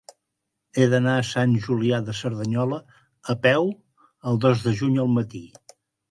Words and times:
He 0.77 0.85
d'anar 0.91 1.11
a 1.17 1.25
Sant 1.31 1.51
Julià 1.65 1.99
de 2.07 2.15
Cerdanyola 2.19 2.79
a 3.33 3.35
peu 3.43 3.67
el 4.31 4.41
dos 4.47 4.63
de 4.69 4.73
juny 4.79 4.97
al 5.05 5.13
matí. 5.19 5.43